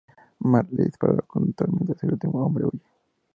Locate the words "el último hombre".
2.03-2.65